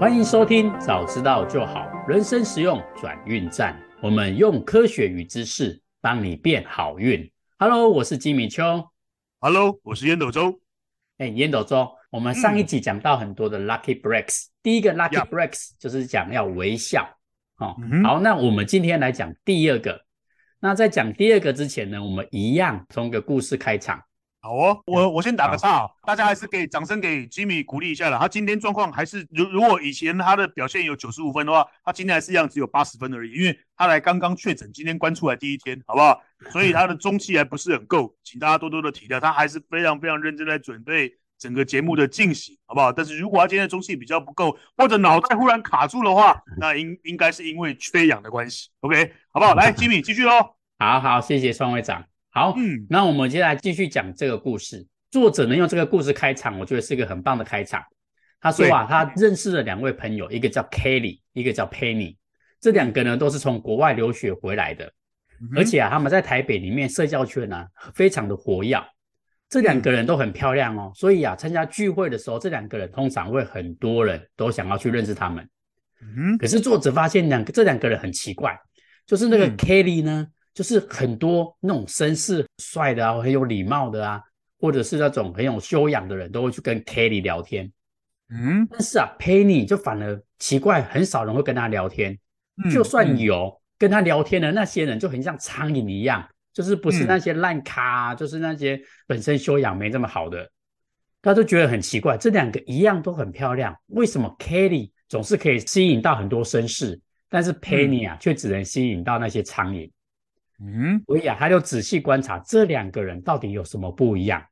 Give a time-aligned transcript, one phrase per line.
[0.00, 3.80] 欢迎收听《早知道就好》，人生实用转运站。
[4.02, 7.30] 我们用科学与知识帮你变好运。
[7.58, 8.84] Hello，我是金米秋。
[9.38, 10.60] Hello，我是烟斗周。
[11.18, 17.08] 哎，烟斗周，我们上一集讲到很多的 Lucky Breaks，、嗯、第一个 Lucky Breaks 就是讲要微笑。
[17.58, 20.00] 哦、嗯，好，那我们今天来讲第二个。
[20.58, 24.02] 那在讲第二个之前呢，我们一样从个故事开场。
[24.44, 28.18] 好哦，我我先打个岔，大家还是给掌声给 Jimmy 鼓励一下了。
[28.18, 36.20] 他今天状况还是如如果以前他的表现有九十五分的话，他今天还是一样只有八十分而已，因为他来刚刚确诊，今天关出来第一天，好不好？
[36.50, 39.20] 所以他的中气还不是很够，请大家多多的体谅。
[39.20, 42.92] 他还是非常非常认真在准备整个节目的进行，好不好？
[42.92, 48.70] 但是如果他今天的中气比较不够，或者脑袋忽然卡住的话，那应应该是因为缺氧的关系。
[48.80, 49.54] OK，好不好？
[49.54, 50.56] 来，Jimmy 继续喽。
[50.80, 52.11] 好好，谢谢双会长。
[52.34, 54.86] 好，嗯，那我们接下来继续讲这个故事。
[55.10, 57.82] 作者能用这个故事开场，我觉得是一个很棒的开场。
[58.40, 62.16] 他说啊，他认识了两位朋友，一个叫 Kelly，一个叫 Penny。
[62.58, 64.86] 这两个呢都是从国外留学回来的，
[65.42, 68.82] 嗯、而且啊，他们在台北里面社交圈呢、啊、非常的活跃。
[69.50, 75.46] 这两个人都很漂亮哦，所以啊，参加聚会的时候，这两个人通常会很多人都想要去认识他们。
[76.00, 78.58] 嗯，可是作者发现两个这两个人很奇怪，
[79.06, 80.22] 就是那个 Kelly 呢。
[80.22, 84.22] 嗯就是很多那种绅士、帅的啊，很有礼貌的啊，
[84.58, 87.72] 或者是那种很有修养的人，都会去跟 Kelly 聊天。
[88.28, 92.18] 嗯，但是啊，Penny 就反而奇怪，很少人会跟他聊天。
[92.62, 100.50] 嗯、就算有、嗯、跟他聊天的那些人，就很像苍蝇一样，就是不是那些烂咖、啊嗯，就是那些本身修养没这么好的，
[101.20, 102.16] 他都觉得很奇怪。
[102.16, 109.90] 这两个一样都很漂亮，为什么 Kelly 总是可以吸引到很多绅士，但是 Penny 啊，却、嗯、只能吸引到那些苍蝇？
[110.64, 114.42] 嗯，所以啊，他就仔细观察这两个人到底有什么不一样。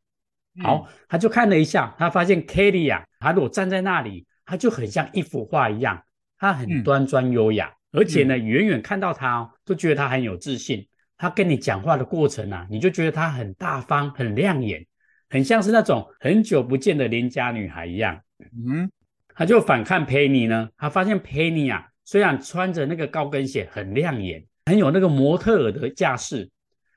[0.60, 6.02] 好，他就看了一下，他发现 Kelly 啊，他如果站在那里，他就很像一幅画一样，
[6.38, 10.86] 他很端庄优雅，而且呢，远远看到他哦，都觉得他很有自信。
[11.16, 14.84] 他跟你讲话的过程啊，你就觉得他很大方、很亮眼，
[15.28, 18.20] 很像是那种很久不见的邻家女孩一样。
[18.66, 18.90] 嗯，
[19.34, 24.44] 他就反看 Penny 呢，他发现 Penny 啊，虽然穿着那个高跟鞋很亮眼。
[24.70, 26.48] 很有那个模特儿的架势，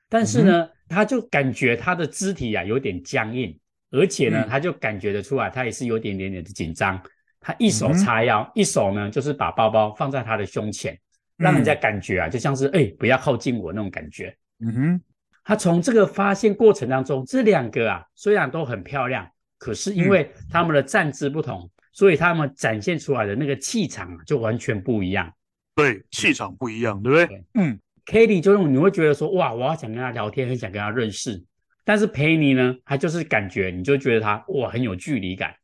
[0.08, 3.58] 但是呢、嗯，他就感觉他的肢体啊有点僵硬，
[3.90, 7.02] 而且呢、嗯，他就感觉得出来，他也是有点点点的紧张。
[7.40, 10.96] 他一手叉腰，嗯、一手呢就是把包包放在他的胸前，
[11.36, 14.32] 让人家感觉啊就像是哎、欸、不要靠近我那种感觉。
[14.60, 15.00] 嗯哼，
[15.42, 25.30] 他从这个发现过程当中，这两个啊虽然都很漂亮，可是因为他们的站姿不同，所以他们展现出来的那个气场就完全不一样。
[25.74, 27.26] 对，气场不一样，对不对？
[27.26, 31.42] 对嗯，Kelly 就用你会觉得说，哇，我要想跟他聊天，很想跟他认识。
[31.84, 35.54] 但是 Penny 呢，他就是感觉，你就觉得他哇，很有距离感。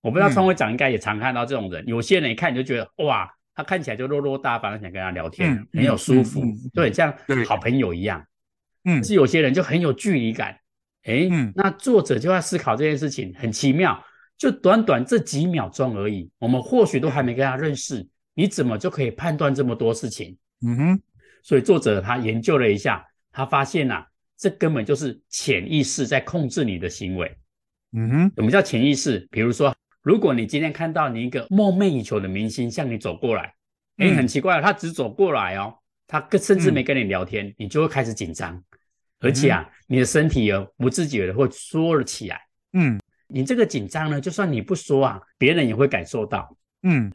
[0.00, 7.14] 我不知道创会长应该也常看到这种人，嗯、有些人一看你就觉得，哇，他看起来就落落大方，想跟他聊天，嗯、很有舒服、嗯嗯，对，像
[7.46, 8.24] 好朋友一样。
[8.84, 10.58] 嗯，是有些人就很有距离感。
[11.04, 14.04] 哎、嗯，那作者就在思考这件事情，很奇妙，
[14.36, 18.06] 就短短这几秒钟而已，我们或许都还没跟他认识。
[18.34, 20.36] 你怎么就可以判断这么多事情？
[20.64, 21.00] 嗯哼，
[21.42, 24.06] 所以作者他研究了一下，他发现呐、啊，
[24.36, 27.36] 这根本就是潜意识在控制你的行为。
[27.92, 29.26] 嗯哼，什么叫潜意识？
[29.30, 33.42] 比如说，如果你今天看到你一个梦寐以求的明星向你走过来，
[33.96, 35.74] 哎、嗯，很奇怪，他只走过来哦，
[36.06, 38.62] 他甚至没跟你聊天，嗯、你就会开始紧张，
[39.18, 42.40] 而且啊，嗯、你的身体哦不自觉的会缩了起来。
[42.72, 46.56] 嗯，你这个紧张呢，就算你不说啊，别人也会感受到。
[46.84, 47.12] 嗯。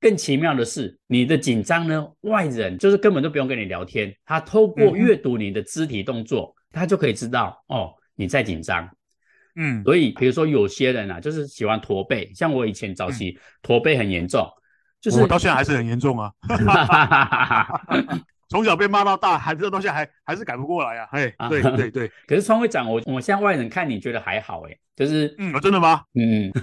[0.00, 8.88] 更奇妙的是，你的紧张呢，外人就是根本都不用跟你聊天，他透过阅读你的肢体动作，嗯、他就可以知道哦你在紧张。
[9.56, 14.56] 嗯，所以比如说有些人啊，就是喜欢驼背，像我以前早期驼背很严重，嗯、
[15.00, 16.32] 就是我到现在还是很严重啊。
[18.48, 21.08] 从小被骂到大，还这东西还还是改不过来啊。
[21.12, 22.10] 哎，对对对。
[22.26, 26.02] 可是川会长，我我像外人看你觉得还好哎，就是嗯，真的吗？
[26.14, 26.50] 嗯。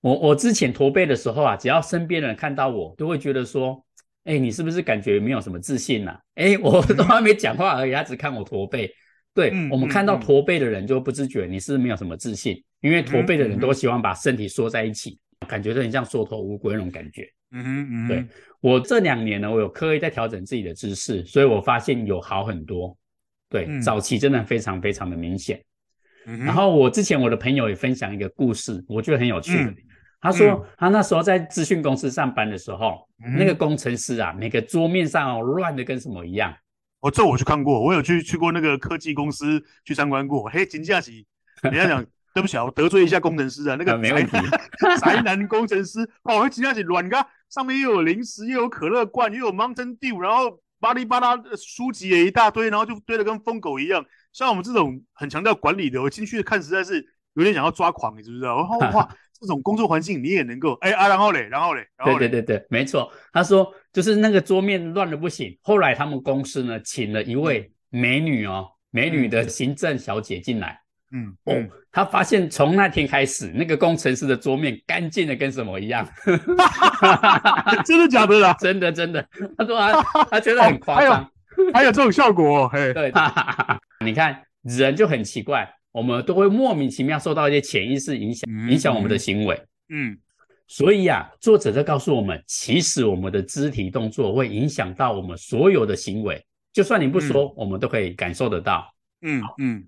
[0.00, 3.84] 我我之前驼背的时候啊，只要身边的人看到我，都会觉得说，
[4.24, 6.20] 哎、欸，你是不是感觉没有什么自信呐、啊？
[6.36, 8.90] 哎、欸，我都还没讲话而已，他只看我驼背。
[9.34, 17.28] 对、嗯、我们看到驼背的人，就不自觉你是是没有什么自信，因为驼背的人都喜欢把身体缩在一起，感觉就很像缩头乌龟那种感觉。
[17.52, 18.24] 嗯哼嗯，对
[18.60, 22.96] 我这两年呢，我有刻意在调整自己的姿势，所以我发现有好很多。
[23.48, 25.62] 对，嗯、早期真的非常非常的明显。
[26.26, 29.56] 嗯、然后我之前我的朋友也分享一个故事，我觉得很有趣。
[30.20, 36.52] 嗯他说、嗯，他那时候在资讯公司上班的时候，嗯、那个工程师啊，每个桌面上哦乱的跟什么一样。
[37.00, 40.48] 哦，这我去看过，我有去去过那个科技公司去参观过。
[40.48, 41.24] 嘿，金假期，
[41.62, 42.04] 人家讲，
[42.34, 44.36] 对不起啊，我得罪一下工程师啊，那个没问题，
[45.00, 54.04] 宅男工程师哦，我今天是软咖，上面又有零食，又有可乐罐，又有 Mountain Dew，然后巴拉巴拉书籍也一大堆，然后就堆得跟疯狗一样。
[54.32, 58.56] 像我们这种很强调管理的，我进去看实在是有点想要抓狂，你知不知道？
[58.56, 59.08] 然后哇，
[59.40, 63.10] 这种工作环境你也能够哎啊，然后嘞，然后嘞，对对对对，没错。
[63.32, 70.80] 他说就是那个桌面乱的不行，后来他们公司呢请了一位美女哦，美女的行政小姐进来。
[71.10, 71.54] 嗯哦，
[71.90, 76.06] 他发现从那天开始，那个工程师的桌面干净的跟什么一样，
[77.86, 78.52] 真的假的啦？
[78.60, 79.26] 真的真的，
[79.56, 81.30] 他说他他觉得很夸张，哦
[81.72, 83.10] 还，还有这种效果，哦，嘿，对，
[84.04, 90.16] 你看人就很奇怪，我们都会莫名其妙受到一些潜意识影响，嗯、影响我们的行为，嗯，
[90.66, 99.84] 所以啊，作者在告诉我们，其实我们的肢体动作会影响到我们所有的行为，就算你不说，嗯、我们都可以感受得到，嗯嗯。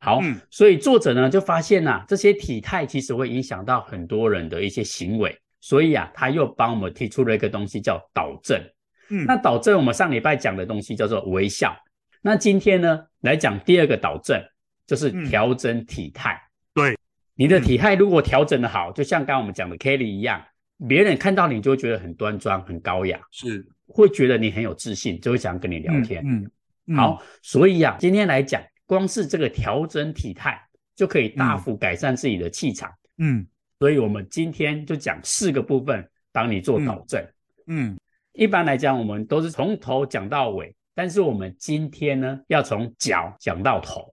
[0.00, 8.62] 好，嗯、所以作者呢就发现呐、啊，这些体态其实会影响到很多人的一些行为，所以啊，他又帮我们提出了一个东西叫导正。
[9.10, 11.76] 嗯，那导正我们上礼拜讲的东西叫做微笑，
[12.22, 14.40] 那今天呢来讲第二个导正，
[14.88, 16.34] 就是调整体态。
[16.34, 16.98] 嗯、对，
[17.36, 20.44] 你的体态如果调整的好，就像刚刚我们讲的 Kelly 一样，
[20.88, 26.24] 别人看到你就会觉得很端庄、很高雅，是会觉得你很有自信，就会想跟你聊天。
[26.26, 26.50] 嗯，嗯
[26.88, 28.60] 嗯好，所以啊，今天来讲。
[28.88, 30.58] 光是这个调整体态，
[30.96, 32.90] 就可以大幅改善自己的气场。
[33.18, 33.46] 嗯，
[33.80, 37.22] 所以我们今天就讲四个部分，帮你做导正。
[37.66, 38.00] 嗯，嗯
[38.32, 44.10] 一般来讲，我们都是从头讲到尾，但是我们今天呢，要从脚讲到头。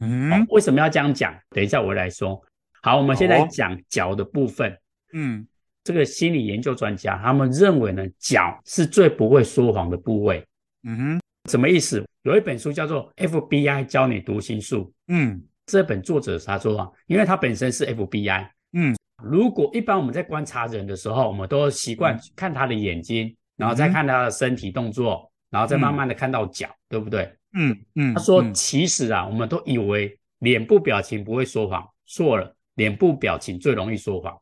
[0.00, 1.34] 嗯、哦，为什么要这样讲？
[1.50, 2.40] 等一下我来说。
[2.82, 4.76] 好，我们现在讲脚的部分。
[5.12, 5.46] 嗯，
[5.82, 10.44] 这个心理研究专家他们认为呢，脚是最不会说谎的部位。
[10.82, 11.20] 嗯哼。
[11.50, 12.02] 什么意思？
[12.22, 14.84] 有一本书叫做《FBI 教你读心术》。
[15.08, 18.48] 嗯，这本作者他说啊，因为他本身是 FBI。
[18.72, 27.30] 嗯，如果一般我们在观察人的时候，我们都习惯看他的眼睛，嗯、然后再看他的身体动作，然后再慢慢的看到脚，嗯、对不对？
[27.54, 28.14] 嗯嗯。
[28.14, 34.38] 他说，其实啊，我们都以为脸部表情不会说谎，错了，脸部表情最容易说谎。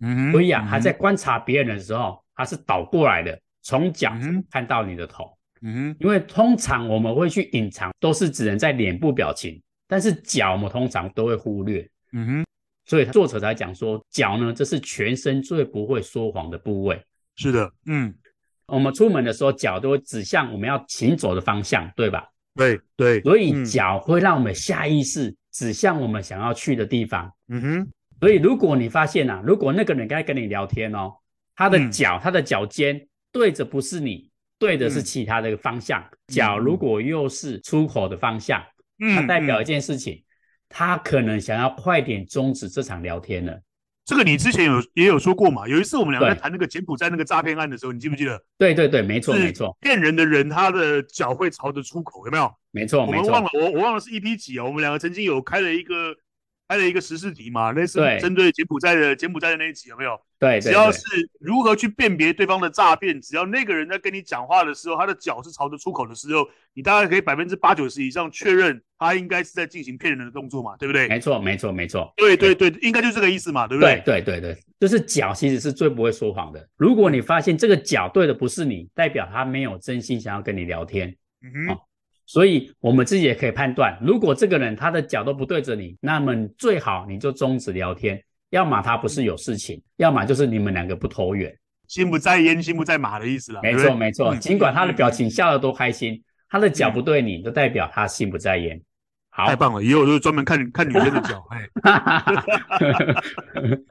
[0.00, 4.12] 嗯，所以啊，他在观察别人的时候，他是倒过来的，从脚
[4.50, 5.32] 看到你的头。
[5.62, 11.88] 嗯，因为通常我们会去隐藏，都是只能在脸部表情，但是脚我们通常都会忽略。
[12.12, 12.44] 嗯哼，
[12.84, 17.02] 所以作者才讲说，脚呢，这是全身最不会说谎的部位。
[17.36, 18.14] 是的，嗯，
[18.66, 22.28] 我们出门的时候，脚都会指向我们要行走的方向，对吧？
[22.54, 27.32] 对对，所以脚会让我们下意识指向我们想要去的地方。
[27.48, 27.88] 嗯哼，
[28.20, 31.12] 所以如果你发现啊，如果那个人该跟你聊天哦，
[31.56, 34.30] 他的脚，嗯、他的脚尖对着不是你。
[34.56, 38.62] 对的是其他的方向，嗯、脚如果又是出口的方向，
[39.00, 40.24] 嗯，它代表一件事情，嗯、
[40.70, 43.60] 他可能想要快点终止这场聊天了。
[44.04, 45.66] 这个你之前有也有说过嘛？
[45.66, 48.42] 有一次我们两个在谈那个柬埔寨那个诈骗案的时候，你记不记得？
[48.58, 52.52] 对对对，没错没错，骗人的人他的脚会朝着出口，有没有？
[52.70, 56.14] 没错我忘了我我忘了是 EP 几哦，我们两个曾经有开了一个。
[56.66, 60.18] 开了一个时事题嘛，类似针对柬埔寨的柬埔寨的那一集有没有？
[60.44, 61.00] 对，只要是
[61.40, 71.08] 如何去辨别对方的诈骗，只要那个人在跟你讲话的时候，他的脚是朝着出口的时候，你大概可以百分之八九十以上确认他应该是在进行骗人的动作嘛，对不对？
[71.08, 72.12] 没错，没错，没错。
[72.16, 74.02] 对对对，应该就是这个意思嘛，对不对？
[74.04, 76.68] 对对对对，就是脚其实是最不会说谎的。
[76.76, 81.08] 如果你发现这个脚对的不是你，代表他没有真心想要跟你聊天。
[81.42, 81.74] 嗯哼。
[81.74, 81.80] 哦
[82.26, 88.18] 所以，我们自己也可以判断，如果这个人他的脚都不对着你，那么最好你就终止聊天。
[88.54, 91.52] 要么他不是有事情，要么就是你们两个不投缘，
[91.88, 93.60] 心不在焉，心不在马的意思了。
[93.60, 94.32] 没错，没错。
[94.36, 98.80] 尽管他的表情笑得多开心，他的脚不对你，就代表他心不在焉。
[99.30, 99.82] 好，太棒了！
[99.82, 101.44] 以后就是专门看看女生的脚。
[101.50, 101.68] 哎，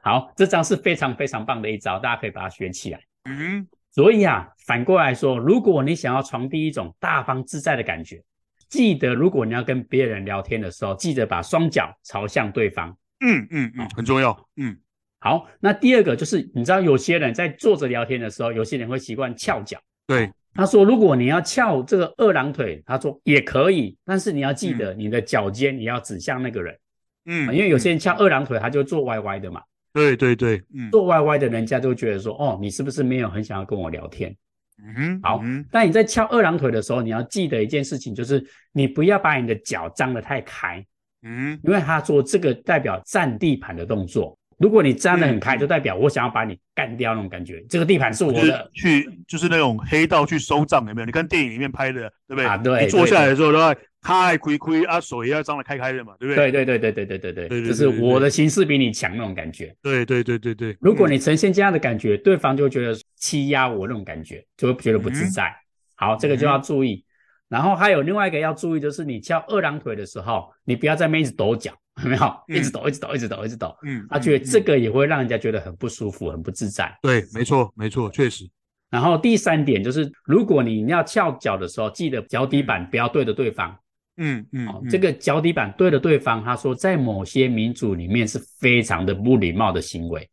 [0.02, 2.98] 好，这招是非常非常棒的一招，大家可以把它学起来。
[3.28, 3.66] 嗯。
[3.90, 8.22] 所以啊，反过来说，如果你想要传递一种大方自在的感觉，
[8.70, 12.96] 记得如果你要跟别人聊天的时候，记得把双脚朝向对方。
[13.24, 14.48] 嗯嗯嗯，很重要。
[14.56, 14.76] 嗯，
[15.18, 15.48] 好。
[15.60, 19.80] 那第二个就是，你知道有些人在坐着聊天的时候，有些人会习惯翘脚。
[20.06, 26.78] 对，他说，如果你要翘这个二郎腿，他说也可以，但是你要记得你的脚尖你要指向那个人。
[27.26, 29.62] 嗯，因为有些人翘二郎腿，他就坐歪歪的嘛。
[29.94, 34.36] 对对对，嗯，坐歪歪的人家都觉得说，哦，你是不是没有很想要跟我聊天？
[34.84, 35.40] 嗯哼，好。
[35.44, 40.84] 嗯、但你在翘二郎腿的时候，你要记得一件事情，就是你不要把你的脚张得太开，
[41.24, 47.64] 嗯，因为他说这个代表占地盘的动作，如果你站得很开，就代表我想要把你干掉那种感觉。
[47.68, 51.06] 这个地盘是我的，去就是那种黑道去收账，有没有？
[51.06, 52.44] 你看电影里面拍的，对不对？
[52.44, 52.86] 啊，对。
[52.88, 53.74] 坐下来的时候，对吧？
[54.02, 56.52] 开亏亏啊，手也要张得开开的嘛，对不对？
[56.52, 59.74] 对对对对对对对对，就是我的形势比你强那种感觉。
[59.80, 60.76] 对对对对对。
[60.78, 65.50] 如果你呈现这样的感觉，对方就会觉得欺压我那种感觉，就会觉得不自在。
[65.96, 67.03] 好，这个就要注意。
[67.48, 71.72] 然后还有另外一个要注意，就是你翘二郎腿的时候，你不要在那边一直抖脚。
[72.02, 73.72] 有没有一直抖，一直抖，一直抖，一直抖？
[73.84, 76.92] 嗯，他觉得这个也会让人家觉得很不舒服，很不自在。
[77.00, 78.50] 对，没错，没错，确实。
[78.90, 83.78] 然后第三点就是，如果你要翘脚的时候，记得脚底板不要对着对方。
[84.16, 90.28] 嗯嗯，这个脚底板对着对方，他说在某些民族里面是非常的不礼貌的行为。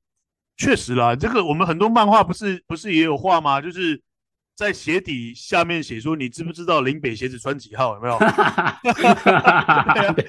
[0.57, 3.61] 确实啦，这个我们很多漫画不是不是也有画吗？
[3.61, 4.01] 就是。
[4.61, 7.95] 在鞋底下面写说，你知不知道林北鞋子穿几号？
[7.95, 8.19] 有没有？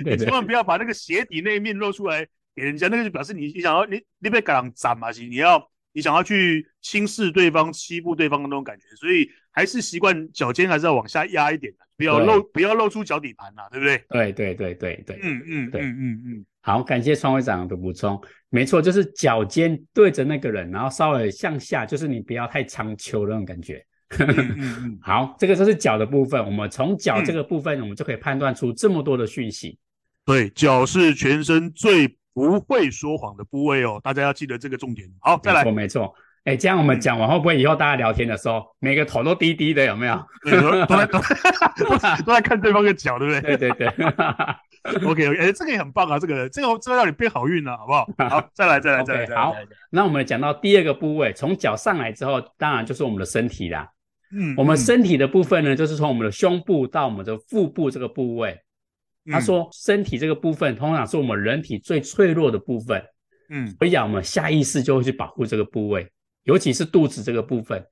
[0.03, 5.11] 对啊，千万不要把那个鞋底那一面露出来给人家，那个就表示你你想要你你被赶斩嘛？
[5.11, 5.63] 你要
[5.93, 14.03] 你想要去轻视对方、欺负对方的那种感觉，所以还是习惯脚尖还是要往下压一点的，不要露不要露出脚底盘呐，对不对？
[14.09, 16.47] 对对对对对，嗯嗯对嗯嗯嗯。
[16.63, 23.85] 好，感谢创会长的补充，没错，就是脚尖对着那个人，然后稍微向下，就是你不要太长秋那种感觉。
[25.03, 26.45] 好，这个就是脚的部分。
[26.45, 29.79] 我们从脚这个部分，我们就可以判断出这么多的讯息。
[30.25, 35.09] 对，脚是全身最不会说谎的部位哦，大家要记得这个重点。
[35.21, 35.65] 好，再来。
[35.65, 36.15] 没错，没错。
[36.45, 40.21] 哎，这样我们讲完，会不会以后大家聊天的时候，每个头都低低的，有没有？
[40.43, 43.57] 对，都在都都在看对方的脚，对不对？
[43.57, 44.07] 对对对。
[45.07, 48.09] OK OK，哎，这个也很棒啊，这个这个这个让你变好运了，好不好？
[48.29, 49.37] 好，再来再来再来。
[49.37, 49.55] 好，
[49.91, 53.89] 那我们讲到第二个部位，从脚上来之后，当然就是我们的身体啦。
[54.33, 58.59] 嗯，我们身体的部分呢，就是从我们的胸部到我们的腹部这个部位。
[59.31, 63.01] 他说，身体这个部分通常是我们人体最脆弱的部分。
[63.51, 66.11] 嗯，所以啊，我们下意识就会去保护这个部位，
[66.43, 67.85] 尤其是肚子这个部分。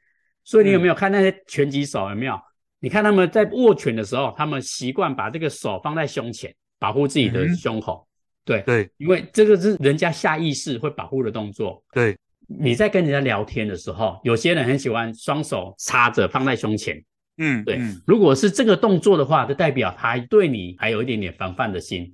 [0.43, 2.09] 所以你有没有看那些拳击手？
[2.09, 2.37] 有没有？
[2.81, 8.09] 你看他们在握拳的时候，他们习惯把这个手放在胸前，保护自己的胸口。
[8.45, 11.81] 对对，因为这个是人家下意识会保护的动作。
[11.93, 12.17] 对。
[12.59, 17.03] 你在跟人家聊天的时候，有些人很喜欢双手插着放在胸前。
[17.39, 17.81] 嗯，对。
[18.07, 22.13] 如果是这个动作的话，就代表他对你还有一点点防范的心。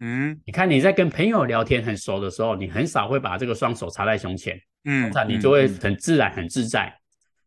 [0.00, 4.58] 嗯，你看你在跟朋友聊天很熟的时候，你很少会把这个双手插在胸前。
[4.84, 6.94] 嗯，那你就会很自然、很自在。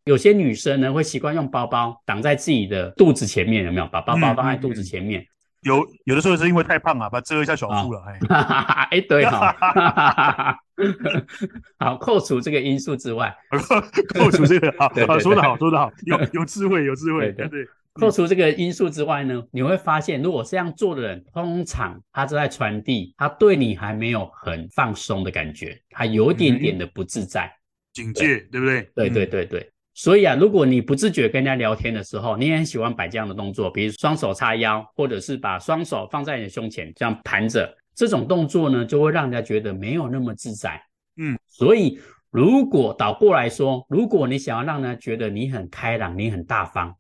[0.05, 3.88] 有些女生呢，会习惯用包包挡在自己的肚子前面，有没有？
[3.88, 5.25] 把包包放在肚子前面。
[5.67, 8.01] 有有的时候是因为太胖啊，把它遮一下小腹了。
[8.07, 9.55] 哎， 哎，对哈，
[11.77, 13.36] 好，扣除这个因素之外，
[14.15, 17.67] 扣除这个，好，好，说得好，说得好，有有智慧，有智慧，对对。
[17.93, 27.51] 扣除这个因素之外呢，你会发现，如果这样做的人，通常他是在传递，他对你还没有很放松的感觉，他有一点点的不自在，
[27.93, 28.83] 警戒，对不对？
[28.93, 29.71] 对对对对。
[29.98, 40.80] 所以啊，如果你不自觉跟人家聊天的时候，你也很喜欢摆这样的动作，比如双手叉腰，或者是把双手放在你的胸前这样盘着，这种动作呢，就会让人家觉得没有那么自在。
[41.16, 42.00] 嗯，所以
[42.30, 46.96] 如果倒过来说，如果你想要让人家觉得你很开朗，你很大方，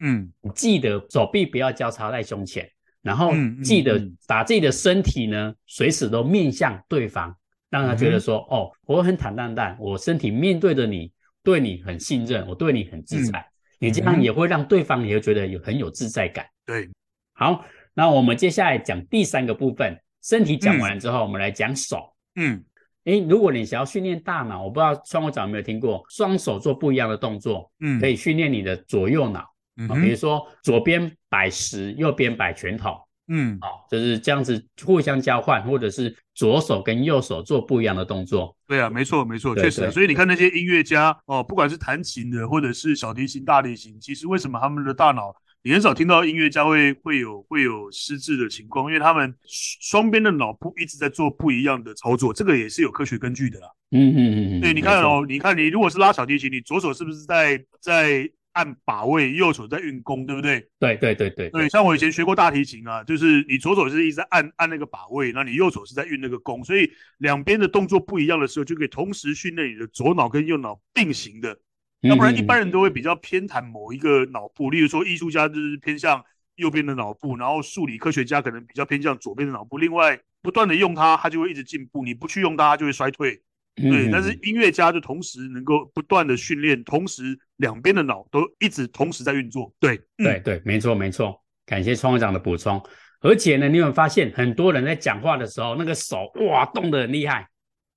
[0.00, 2.68] 嗯，记得手臂不要交叉在胸前，
[3.00, 3.32] 然后
[3.64, 7.34] 记得把自己的身体呢，随时都面向对方，
[7.70, 11.10] 让他觉得说，哦，我很坦荡荡，我身体面对着你。
[11.46, 13.46] 对你很信任，我对你很自在，嗯、
[13.78, 16.44] 你这样也会让对方也会觉得有很有自在感。
[16.66, 16.90] 对，
[17.34, 22.12] 好，那我们接下来讲第三个部分，身体讲完了之后，嗯、我们来讲手。
[22.34, 22.64] 嗯，
[23.04, 29.44] 诶，如果你想要训练大脑，我不知道创会长有没有听过，双手做不一样的动作，嗯，可以训练你的左右脑。
[29.76, 32.98] 嗯哼，比如说左边摆十，右边摆拳头。
[33.28, 38.54] 嗯，好，就是这样子互相交换，或者是左手跟右手做不一样的动作。
[38.68, 39.90] 对啊，没错，没错，确实。
[39.90, 53.68] 所以你看那些音乐家哦，不管是弹琴的，或者是小提琴、大提琴，其实为什么他们的大脑，你很少听到音乐家会会有会有失智的情况，因为他们双边的脑部一直在做不一样的操作，这个也是有科学根据的啦。
[53.92, 54.60] 嗯嗯嗯嗯。
[54.60, 58.30] 对，你看哦，你看你如果是拉小提琴，你左手是不是在在？
[58.56, 60.66] 按把位，右手在运弓，对不对？
[60.80, 71.58] 对对对对对，像我以前学过大提琴啊，就是你左手是一直在按按那个把位，那你右手是在运那个弓，所以两边的动作不一样的时候，就可以同时训练你的左脑跟右脑并行的。
[72.00, 79.76] 要不然一般人都会比较偏袒某一个脑部，例如说艺术家就是偏向右边的脑部，然后数理科学家可能比较偏向左边的脑部。
[79.76, 83.42] 另外不断的用它，它就会一直进步；你不去用它，它就会衰退。
[83.76, 89.70] 对，但是音乐家就同时能够不断的训练，同时两边的脑都一直同时在运作。
[89.78, 91.38] 对，对对，没错没错。
[91.66, 92.82] 感谢创会长的补充。
[93.20, 97.46] 而且呢，你有没有发现很多人在讲话的时候，那个手哇动得很厉害？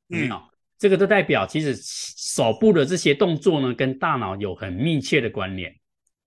[0.10, 0.30] 嗯，
[0.78, 5.74] 这个都代表其实手部的这些动作呢，跟大脑有很密切的关联。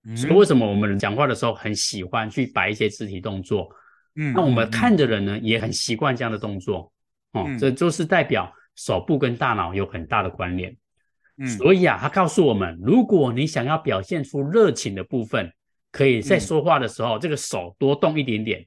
[0.07, 3.69] 嗯，所以为什么我们讲话的时候很喜欢去摆一些肢体动作？
[4.15, 6.91] 嗯，那我们看的人呢，也很习惯这样的动作。
[7.33, 10.75] 哦，这就是代表手部跟大脑有很大的关联。
[11.37, 15.51] 嗯，所以啊，他告诉我们，如果你想要表现出热情的部分，
[15.91, 18.65] 可以在说话的时候，这个手多动一点点。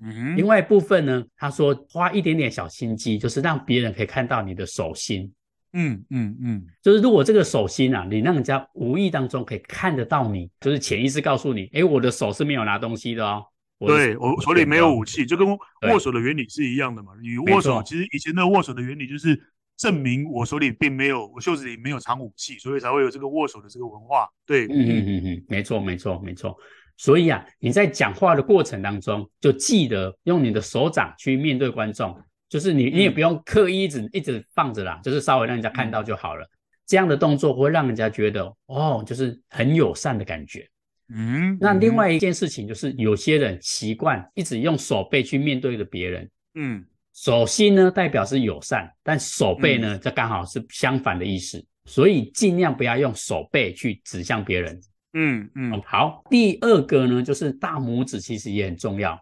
[0.00, 5.32] 嗯，另外一部分呢，他说花一点点小心机，就是让别人可以看到你的手心。
[5.72, 13.44] 嗯嗯嗯，就是如果这个手心啊，你让人家无意当中可以看得到你，就是潜意识告诉你，哎，我的手是没有拿东西的哦。
[13.78, 17.12] 对，我手里没有武器，就跟握手的原理是一样的嘛。
[17.20, 19.38] 你握手，其实以前的握手的原理就是
[19.76, 24.28] 证明我手里并没有，我袖子里没有藏武器，所以才会有这个握手的这个文化。
[24.46, 26.56] 对，嗯嗯嗯嗯，没错没错没错。
[26.96, 32.16] 所以啊，你在讲话的过程当中，就记得用你的手掌去面对观众，
[32.48, 36.48] 就是你你也不用刻意一直一直放着啦，就是稍微让人家看到就好了。
[36.86, 40.68] 这样的动作会让人家觉得哦，就是很友善的感觉。
[41.08, 46.30] 嗯，那另外一件事情就是，有些人习惯一直用手背去面对着别人。
[46.54, 54.80] 嗯，手心呢代表是友善，但手背呢，这刚好是相反的意思，所以尽量不要用手背去指向别人。
[55.12, 59.18] 嗯嗯，好，第二个呢就是大拇指其实也很重要。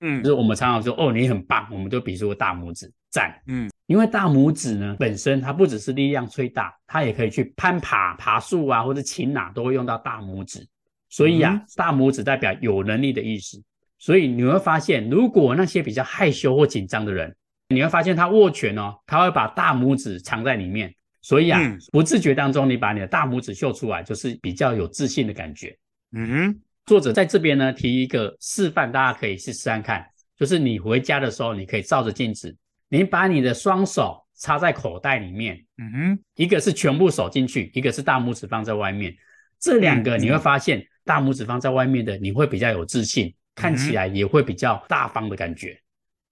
[0.00, 3.40] 嗯，就是我们常常说哦，你很棒，我们就比出个大拇指赞。
[3.46, 10.66] 嗯，因为大拇指呢本身它不只是力量最大，它也可以去攀爬、爬树啊，或者擒拿都会用到大拇指。
[11.12, 13.62] 所以啊，大拇指代表有能力的意思。
[13.98, 17.36] 所以你会发现，如果那些比较害羞或紧张的人，
[17.68, 20.92] 你会发现他握拳哦，他会把大拇指藏在里面。
[21.20, 21.60] 所以啊，
[21.92, 25.76] 不自觉当中，你把你的大拇指秀出来，就是比较有自信的感觉。
[26.12, 26.60] 嗯哼。
[26.86, 30.06] 作者在这边呢提一个示范，大家可以试试看看，
[30.38, 32.56] 就是你回家的时候，你可以照着镜子，
[32.88, 35.62] 你把你的双手插在口袋里面。
[35.76, 36.18] 嗯哼。
[36.36, 39.14] 一个是全部手进去，一个是大拇指放在外面。
[39.60, 40.82] 这两个你会发现。
[41.04, 45.78] 大拇指放在外面的，你会比较有自信，看起来也会比较大方的感觉。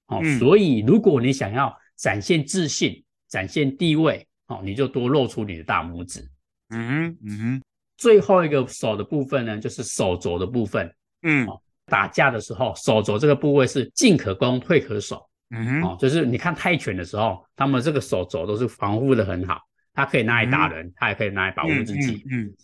[0.06, 6.20] 哦，所以如果你想要展现自信、展现地位，哦，你就多露出你的大拇指。
[6.70, 7.62] 嗯哼，嗯哼。
[7.96, 10.92] 最后一个手的部分呢，就是手肘的部分。
[11.22, 11.46] 嗯，
[11.86, 15.28] 打架的时候，手肘这个部位是进可攻，退可守。
[15.50, 19.60] 嗯哼，哦，就是你看泰拳的时候，他们这个手肘都是防护的很好，
[19.92, 22.24] 他可以拿来打人，他也可以拿来保护自己。
[22.30, 22.44] 嗯。
[22.44, 22.54] 嗯，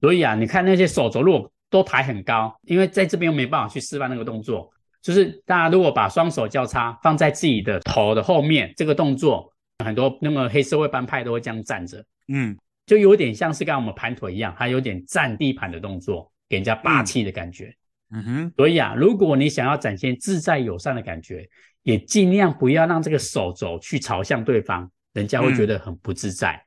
[0.00, 4.70] 所以啊，你看那些手肘如果都抬很高，因为在这边又没办法去示范那个动作，
[5.02, 9.52] 就是大家如果把双手交叉放在自己的头的后面，这个动作
[9.84, 17.74] 很多那么黑社会帮派都会这样站着，嗯，就有点像是跟我们盘腿一样，还有点占地盘的动作，给人家霸气的感觉。
[18.12, 21.48] 嗯哼，所以啊，如果你想要展现自在友善的感觉，
[21.82, 26.52] 也尽量不要让这个手肘去朝向对方，人家会觉得很不自在。
[26.52, 26.65] 嗯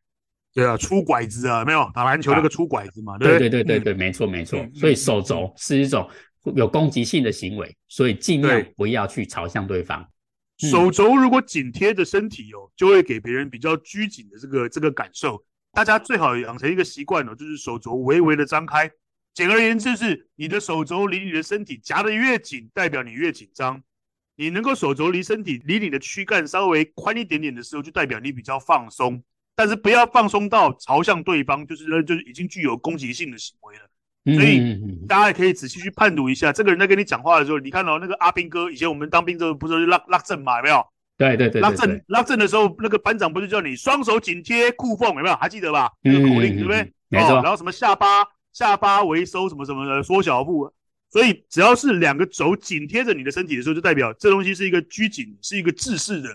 [0.53, 3.15] 对啊，出拐子啊，没有打篮球那个出拐子嘛？
[3.15, 4.65] 啊、对对对对对，没错没错。
[4.73, 6.09] 所以手肘是一种
[6.55, 10.01] 有攻击性的行为，所以尽量不要去朝向对方。
[10.57, 15.41] 对嗯、手肘如果紧贴着身体哦，就会给别人比较拘谨的这个这个感受。
[15.71, 18.89] 大家最好养成一个习惯哦，就是手肘微微的张开。
[19.33, 23.81] 简而言之，是你的手肘离你的身体夹得越紧，代表你越紧张。
[24.35, 29.23] 你能够手肘离身体离你的躯干稍微宽一点点的时候，就代表你比较放松。
[29.59, 34.37] 但是不要放松到朝向对方，就是就是已经具有攻击性的行为了。
[34.37, 40.81] 所以大家也可以仔细去判读一下，这个人在跟你讲话的时候，你看到那个阿兵哥，以前我们当兵的时候不是拉拉阵嘛，有没有？
[41.17, 45.35] 对对对，拉阵拉阵的时候，那个班长不是叫你双手紧贴裤缝，有没有？
[45.35, 45.91] 还记得吧？
[46.03, 46.89] 那个口令对不对？
[47.09, 47.41] 没错。
[47.41, 50.71] 然后什么下巴下巴微收，什么什么的缩小腹。
[51.11, 56.29] 所以只要是两个肘紧贴着你的身体的时候，就代表这东西是一个拘谨，是一个制式的。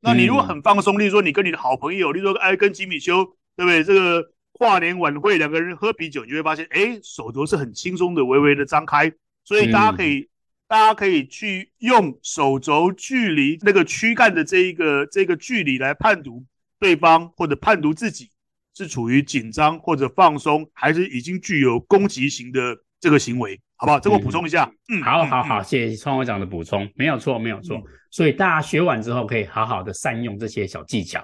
[0.00, 3.24] 那你如果很放松，例如说你跟你的好朋友，例如说哎跟吉米修，
[3.56, 3.82] 对不对？
[3.82, 9.12] 这个跨年晚会两个人喝啤酒，你就会发现，哎，手肘是很轻松的，微微的张开。
[9.44, 10.28] 所以大家可以，嗯、
[10.68, 16.44] 大家可以去用手肘距离那个躯干的这一个这个距离来判读
[16.78, 18.30] 对方，或者判读自己
[18.76, 23.60] 是处于紧张或者放松，还是已经具有攻击型的这个行为。
[23.78, 24.00] 好不好？
[24.00, 24.70] 这个我补充一下。
[24.88, 27.80] 嗯，好，好，好，谢谢创会长的补充，没有错，没有错。
[28.10, 31.22] 所以大家学完之后，可以好好的善用这些小技巧。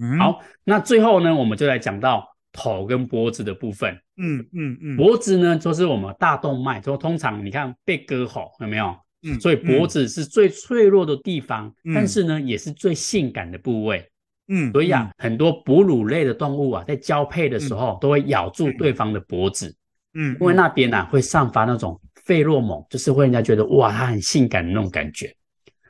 [0.00, 3.94] 嗯，好，那最后呢，我们就来讲到头跟脖子的部分。
[4.16, 8.96] 嗯嗯嗯，脖子呢，就是我们大动脉，就通常你看被割喉有没有？
[9.24, 14.08] 嗯，所以脖子是最脆弱的地方，但是呢，也是最性感的部位。
[14.48, 19.76] 嗯，所以啊，很多哺乳类的动物啊，在交配的时候，都会咬住对方的脖子。
[20.14, 25.34] 嗯，因为那边呢、啊、会散发那种费洛蒙，就是会让人家觉得哇，她很性感的那种感觉。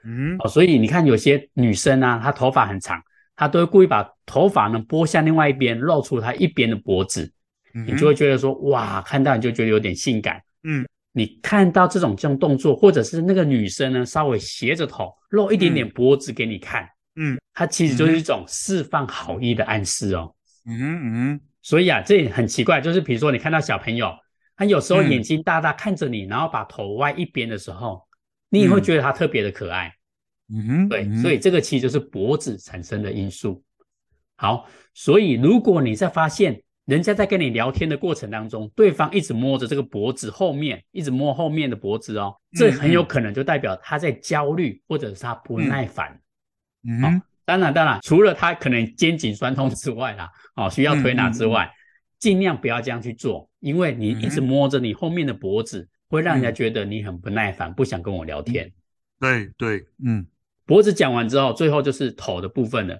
[0.05, 3.01] 嗯，哦，所以你看有些女生啊，她头发很长，
[3.37, 7.33] 她都会故意把头发呢拨向另外一边，露出她一边的脖子，
[7.75, 10.41] 嗯、你就会觉得说哇，看到你就觉得有点性感。
[10.65, 20.35] 嗯，你看到这种这种动作，或者是那个女生呢稍微斜着头，露一点点脖子给你看，嗯，她其实就是一种释放好意的暗示哦。
[20.67, 24.13] 嗯嗯，所以啊，这也很奇怪，就是比如说你看到小朋友，
[24.57, 28.03] 他有时候眼睛大大看着你，嗯、然后把头歪一边的时候，
[28.51, 29.95] 你也会觉得他特别的可爱。
[30.53, 33.63] 嗯哼，对，所以这个其实就是脖子产生的因素。
[34.37, 46.21] 好，所以如果你在发现人家在跟你聊天的过程当中，对方一直摸着这个脖子后面，一直摸后面的脖子哦，这很有可能就代表他在焦虑，或者是他不耐烦。
[46.85, 47.23] 嗯哼，
[47.53, 51.71] 当然当然，除了他可能肩颈酸痛之外啦， 哦，需要推拿之外，
[52.19, 58.71] 尽量不要这样去做，因为你一直摸着你后面的脖子，会让人家觉得你很不耐烦，不想跟我聊天。
[59.21, 60.27] 对对，嗯。
[60.65, 62.99] 脖子讲完之后，最后就是头的部分了。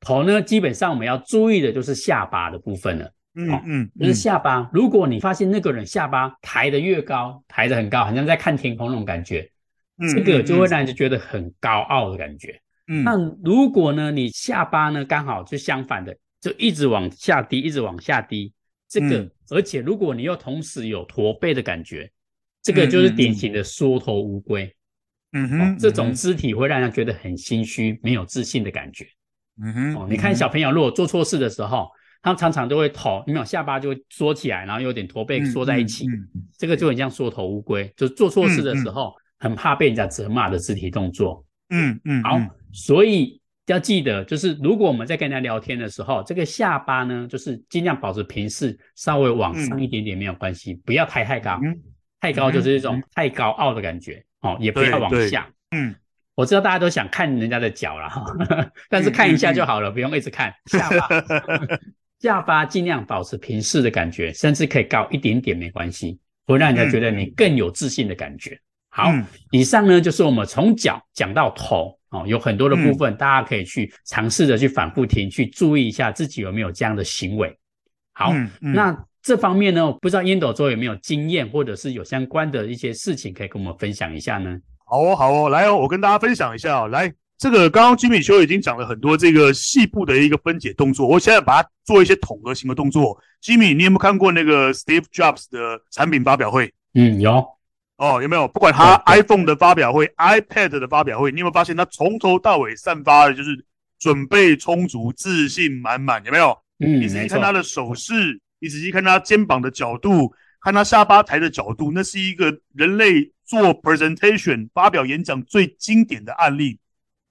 [0.00, 3.12] 头呢，基本上我们要注意的就是下巴的部分了。
[3.34, 4.70] 嗯嗯，嗯，就是下巴。
[4.72, 9.50] 如果你发现那个人下巴抬得越高，抬得很高，好像在看天空那种感觉，
[9.98, 12.60] 嗯，这个就会让人觉得很高傲的感觉。
[12.92, 18.52] 嗯，那如果呢，你下巴呢刚好就相反的，就一直往下低，一直往下低，
[18.88, 22.10] 这个，嗯，而且如果你又同时有驼背的感觉，
[22.60, 24.74] 这个就是典型的缩头乌龟。
[25.32, 29.06] 嗯哼、哦，这种肢体会让人觉得很心虚、没有自信的感觉。
[29.62, 31.88] 嗯哼，哦，你看小朋友如果做错事的时候，
[32.20, 36.30] 他们常常都会头，没有下巴就会缩起来，然后有点驼背缩在一起，嗯嗯。
[36.34, 41.46] 嗯、这个就很像缩头乌龟，就是做错事的时候、嗯、很怕被人家责骂的肢体动作。
[41.70, 42.40] 嗯嗯，好，
[42.72, 51.78] 所以要记得，就是如果我们在跟人家聊天的时候，这个下巴呢，就是尽量保持平视，稍微往上一点点没有关系，不要抬太高，嗯、
[52.20, 54.22] 太高就是一种太高傲的感觉。
[54.40, 55.46] 哦，也不要往下。
[55.72, 55.94] 嗯，
[56.34, 58.24] 我知道大家都想看人家的脚了哈，
[58.88, 60.50] 但是看一下就好了，不用一直看。
[60.64, 61.08] 下巴，
[62.18, 68.58] 下巴尽量保持平视的感觉，甚至可以高一点点没关系，会让人家觉得你更有自信的感觉。
[68.90, 77.58] 嗯、好，嗯、以上呢就是我们从脚讲到头哦，有很多的部分，嗯、大家可以去尝试着去反复听，去注意一下自己有没有这样的行为。
[78.12, 79.04] 好，那。
[79.22, 84.58] 这方面呢，我不知道烟斗周有没有经验，或者是有相关的一些事情可以跟我们分享一下呢？
[84.86, 86.88] 好哦，好哦，来哦，我跟大家分享一下哦。
[86.88, 93.14] 来，这个刚刚吉米修已经讲了很多这个细部的一个分解动作，我现在把它做一些统合型的动作。
[93.42, 96.72] 吉米，你有没有看过那个 Steve Jobs 的产品发表会？
[96.94, 97.46] 嗯，有。
[98.00, 98.48] 哦，有没有？
[98.48, 103.62] 不管他 iPhone 的发表会、iPad 的发表会，你有没有发现他从头到尾散发的就是
[103.98, 106.24] 准备充足、自信满满？
[106.24, 106.56] 有没有？
[106.78, 108.40] 嗯，你仔细看他的手势。
[108.58, 110.32] 你仔细看他肩膀的角度，
[110.62, 116.78] 看他下巴抬的角度，那是一个人类做 presentation 发表演讲最经典的案例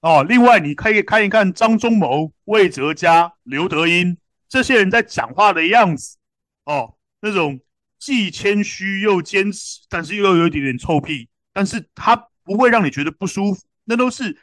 [0.01, 0.23] 哦。
[0.29, 4.15] 另外，你可以看一看张忠谋、魏哲嘉、刘德英
[4.47, 6.17] 这些人在讲话的样子
[6.65, 7.59] 哦，那种
[7.99, 14.37] 既谦虚又坚持，但是又有一点点臭屁，但是他不会让你觉得不舒服，那都是。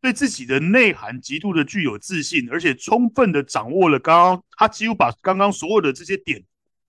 [0.00, 6.44] 对自己的内涵极度的具有自信，而且充分的掌握了刚刚他几乎把刚刚所有的这些点，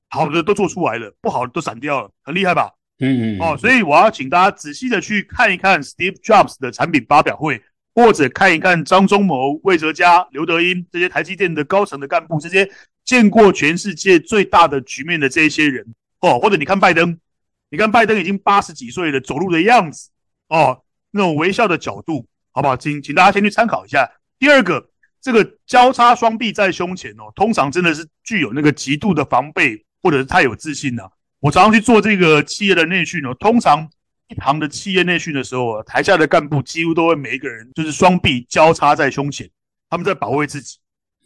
[0.09, 2.71] 好的都做出来了，不好的都闪掉了，很厉害吧？
[2.99, 3.39] 嗯嗯。
[3.39, 12.69] 哦，所以我要请大家仔细的去看一看 Steve Jobs 的产品发表会，或者看一看张忠谋、魏哲嘉、刘德英这些台积电的高层的干部，这些
[13.05, 15.85] 见过全世界最大的局面的这些人
[16.19, 17.19] 哦，或者你看拜登，
[17.69, 20.09] 你看拜登已经八十几岁了，走路的样子
[20.49, 22.27] 哦，那种微笑的角度。
[22.57, 22.77] 好不好？
[22.77, 24.09] 请请大家先去参考一下。
[24.39, 31.11] 第二个，这个交叉双臂在胸前哦，通常真的是具有那个极度的防备，或者是太有自信了。
[31.41, 33.85] 我常常去做这个企业的内训哦，通常
[34.29, 39.49] 一旁的企业内训的时候啊，台下的干部几乎都会每一个人就是双臂交叉在胸前，
[39.89, 40.77] 他们在保卫自己。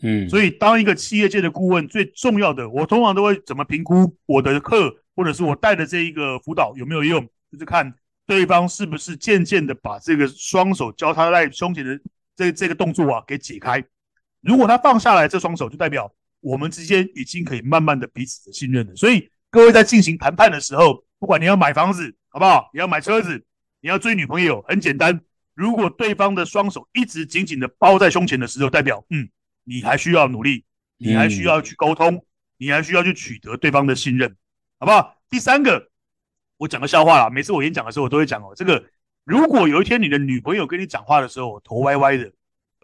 [0.02, 7.94] 嗯，所以当一个企业界的顾问，最重要的，我通常都会怎么评估我的课，或者是我带的这一个辅导有没有用，就是看。
[8.26, 12.00] 对方是不是渐渐的把这个双手交叉在胸前的
[12.36, 13.84] 这这个动作啊给解开？
[14.42, 18.96] 如果他放下来这双手，就代表我们之间已经可以慢慢的彼此的信任了。
[18.96, 23.44] 所以各位在进行谈判的时候，不管你要买房子好不好，你要买车子，
[23.82, 25.20] 你要追女朋友，很简单。
[25.56, 29.28] 如果对方的双手一直紧紧的包在胸前的时候，代表嗯，
[29.70, 30.66] 你还需要努力，
[30.98, 32.26] 你还需要去沟通，
[32.58, 34.36] 你还需要去取得对方的信任，
[34.80, 35.16] 好不好？
[35.30, 35.88] 第三个。
[36.58, 38.84] 我讲个笑话啦，每次我演讲的时候，我都会讲哦，这个
[39.24, 42.30] 如果有一天你的女朋友跟你讲话的时候头歪歪的，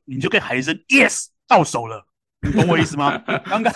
[0.05, 2.05] 你就可以喊一声 yes，到手了，
[2.39, 3.17] 你懂我意思吗？
[3.43, 3.73] 刚刚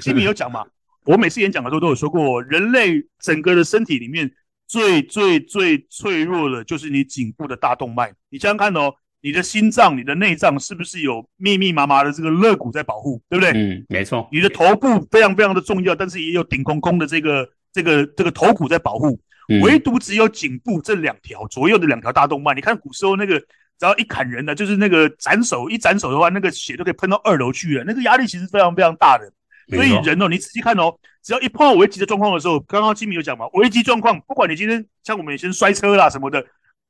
[0.00, 0.64] 金米有讲嘛，
[1.04, 4.30] 我每次演讲的时候都有说过，人类整个的身体里面
[4.68, 8.14] 最最最脆弱的就是你颈部的大动脉。
[8.28, 13.52] 你想想看哦，你的心脏、你的内脏是不是有密密麻麻的这个肋骨在保护，对不对？
[13.52, 14.26] 嗯，没错。
[14.32, 22.54] 你的头部非常非常的重要，但是也有顶空空的这个这个这个头骨在保护，嗯、唯独只有颈部这两条左右的两条大动脉。
[22.54, 29.30] 你看古时候那个只要一砍人呢，就是那个斩首一斩首的话，那个血都可以喷到二楼去了，那个压力其实非常非常大的。
[29.68, 36.42] 所以人哦，你仔细看哦，只要一碰到危急的状况的时候，刚刚金米有讲嘛，危急状况，不管你今天像我们以前摔车啦什么的。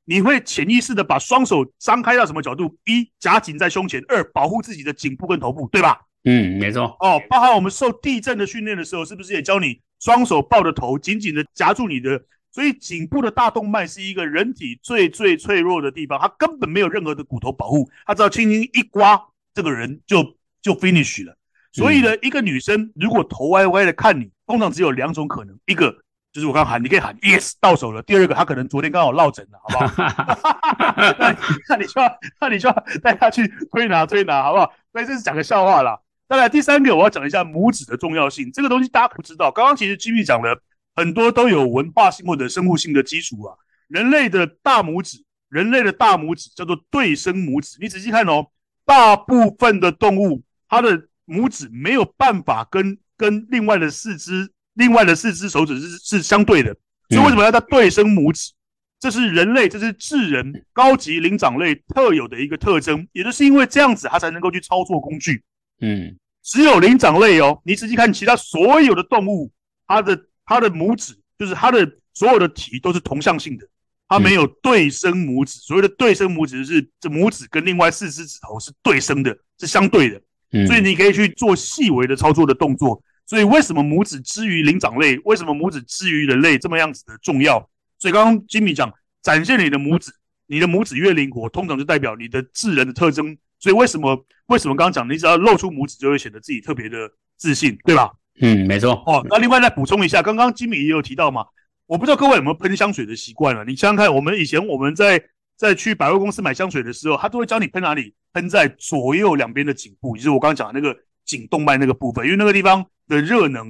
[0.05, 2.75] 你会潜意识的把双手张开到什么角度？
[2.85, 6.01] 一夹紧在胸前，二保护自己的颈部跟头部，对吧？
[6.23, 6.97] 嗯，没错。
[6.99, 12.21] 哦，包含我们受地震的训练的时候，是不是也教你双手抱着头，紧紧的夹住你的？
[12.51, 19.21] 所以颈部的大动脉是一个人体最最脆弱的地方，它根本没有任何的骨头保护，它只要轻轻一刮，
[19.53, 21.37] 这个人就就 finish 了。
[21.71, 25.95] 所以呢，嗯、一个女生如果头歪歪的看你，通常只有两种可能，一个。
[26.31, 28.01] 就是我刚喊，你可以喊 yes 到手了。
[28.03, 31.13] 第二个，他可能昨天刚好落枕了，好不好？
[31.19, 31.35] 那
[31.67, 34.71] 那你就要，那你就要带他去推拿推拿，好不好？
[34.93, 35.99] 所以这是讲个笑话啦。
[36.29, 38.49] 再来第三个，我要讲一下拇指的重要性。
[38.53, 39.51] 这个东西大家不知道。
[39.51, 40.57] 刚刚其实 Jimmy 讲了
[40.95, 43.53] 很多都有文化性或者生物性的基础啊。
[43.89, 47.77] 人类的大拇指，人类的大拇指叫做对生拇指。
[47.81, 48.47] 你仔细看哦，
[48.85, 54.53] 大部分的动物它的拇指没有办法跟跟另外的四肢。
[54.81, 56.75] 另外的四只手指是是相对的，
[57.09, 58.51] 所以为什么要叫对生拇指？
[58.99, 65.43] 这是人类，这是智人高级灵长类特有的一个特征，也就是因为这样子，它才能够去操作工具。
[65.81, 69.51] 嗯，只有灵长类哦，你仔细看其他所有的动物，
[69.87, 73.67] 它的它的拇指就是它的所有的体都是同向性的，
[74.07, 75.59] 它没有对生拇指。
[75.59, 80.21] 所谓的对生拇指是这拇指跟另外四只指头是对生的，是相对的，
[80.67, 83.01] 所以你可以去做细微的操作的动作。
[83.31, 87.57] 所以为什么拇指之于灵长类，为什么拇指之于人类这么样子的重要？
[87.97, 90.11] 所以刚刚金米讲，展现你的拇指，
[90.47, 93.37] 你的拇指越灵活，通常就代表你的智人的特征。
[93.57, 98.11] 所以为什么为什么刚刚讲，你只要露出拇指，就会显得自己特别的自信，对吧？
[98.41, 99.01] 嗯，没错。
[99.07, 101.45] 哦，那另外再补充一下，刚刚金米也有提到嘛，
[101.85, 103.63] 我不知道各位有没有喷香水的习惯了？
[103.63, 105.23] 你想想看，我们以前我们在
[105.55, 110.99] 在去百货公司买香水的时候，他都会教你喷哪里，喷在左右两边的颈部，也就是我刚刚讲的那个
[111.31, 112.85] 颈动脉那个部分，因为那个地方。
[113.11, 113.67] 的热能，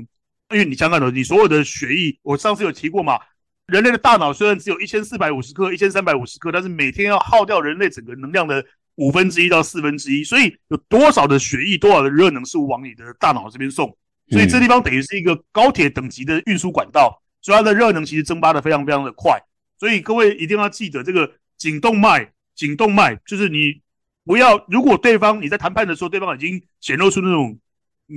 [0.52, 3.20] 因为你想想看，你所有的血液，我上次有提过嘛，
[3.66, 8.64] 人类的大脑虽然只有一千四百五十克、一千三百五十克，但是每天要耗掉人类整个能量的
[8.98, 13.88] 五分之一到四分之一，所以有多少的血液、多少的热能是往你的大脑这边送，
[14.30, 19.42] 所以这地方等于是一个高铁等级的运输管道，所以它的热能其实蒸发的非常非常的快，
[19.80, 23.82] 所以各位一定要记得这个颈动脉，颈动脉就是你
[24.26, 27.58] 不要，如果对方你在谈判的时候，对方已经显露出那种。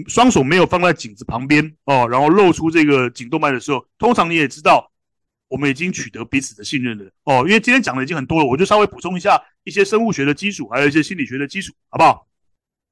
[0.08, 4.90] 双手没有放在颈子旁边哦，然后露出这个颈动脉的时候，通常你也知道，
[5.46, 7.44] 我们已经取得彼此的信任了哦。
[7.46, 12.26] 因为今天讲的已经很多了，我就稍微补充一下一些生物学的基础，还有一些心理学的基础，好不好？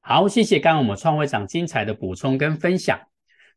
[0.00, 2.96] 好，谢谢刚刚我们创会长精彩的补充跟分享。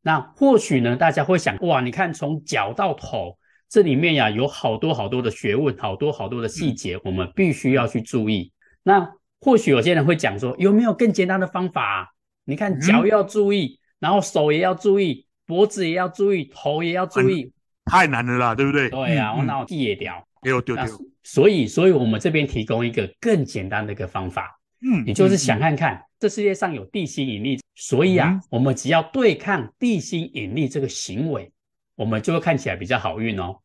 [0.01, 3.37] 那或许呢，大家会想，哇，你看从脚到头
[3.69, 8.51] 这里面呀，有好多好多的学问，好多好多的细节，我们必须要去注意。
[8.81, 9.07] 那
[9.41, 12.07] 或许有些人会讲说，有没有更简单的方法啊？
[12.45, 17.51] 你看脚要注意，嗯、然后手也要注意，脖子也要注意，头也要注意，
[17.85, 18.89] 太难了啦，对不对？
[18.89, 20.85] 对呀、啊，我脑子也掉，丢丢丢。
[21.23, 31.51] 所以，所以我们这边提供一个更简单的一个方法，嗯，你就是想看看，这世界上有地心引力，所以啊，嗯、我们只要对抗地心引力这个行为，
[31.95, 33.55] 我们就会看起来比较好运哦。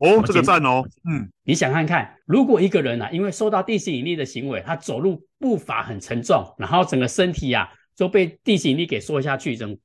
[0.00, 7.68] 哦，这个赞哦，嗯，你想看看，如果一个人啊，因为受到地心引力的行为，他走路步伐很沉重，然后整个身体啊。
[7.96, 9.78] 都被地心引力给缩下去，一种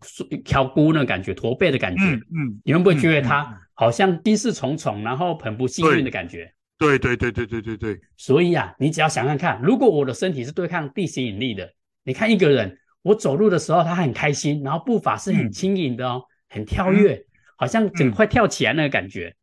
[0.45, 6.49] 挑骨那感觉，驼背的感觉，嗯，嗯，你会不会觉得他好像心事重重，然后很不幸运的感觉？
[6.77, 6.97] 对。
[6.97, 7.99] 对对对对对对。
[8.15, 11.69] 所以啊，你只要想看看，如果我的身体是对抗地心引力的，
[12.05, 17.25] 你看一个人，我走路的时候他很开心，然后步伐是很轻盈的哦，嗯、很跳跃，嗯、
[17.57, 19.35] 好像整块跳起来那个感觉，嗯、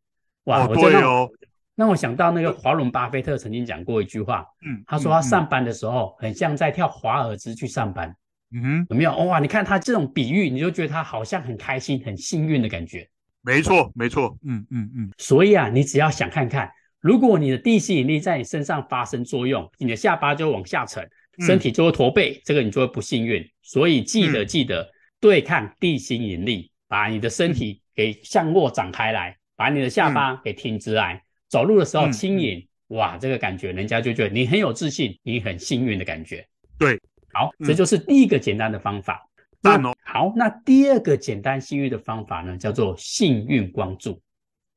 [0.45, 0.67] 哇！
[0.67, 1.29] 我对哦。
[1.75, 8.15] 让我想到那个华伦巴菲特曾经讲过一句话，嗯，他说他上班的时候很像在跳华尔兹去上班。
[8.55, 9.39] 嗯哼，有没有哇？
[9.39, 13.09] 你看他这种比喻，你就觉得他好像很开心、很幸运的感觉。
[13.41, 14.37] 没错，没错。
[14.45, 15.11] 嗯嗯嗯。
[15.17, 23.43] 所以啊，你只要想看看，如果你的地心引力在你身上发生作用，你的下巴就往下沉，身体就会驼背，嗯、这个你就会不幸运。
[23.63, 24.87] 所以记得记得
[25.19, 32.67] 对抗地心引力，把你的身体给向外展开来，把你的下巴给挺直来，走路的时候轻盈。
[32.87, 36.45] 哇，这个感觉人家就觉得你很有自信，你很幸运的感觉。
[36.77, 36.99] 对。
[37.31, 39.25] 好，这就是第一个简单的方法。
[39.61, 44.21] 嗯、那好，那第二个简单幸运的方法呢，叫做幸运光柱。